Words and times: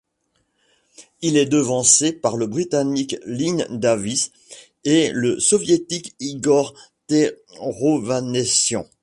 Il 1.21 1.37
est 1.37 1.45
devancé 1.45 2.11
par 2.11 2.35
le 2.35 2.47
Britannique 2.47 3.17
Lynn 3.27 3.67
Davies 3.69 4.31
et 4.83 5.11
le 5.11 5.39
Soviétique 5.39 6.15
Igor 6.19 6.73
Ter-Ovanessian. 7.05 8.87